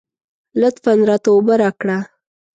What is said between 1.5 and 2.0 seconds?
راکړه.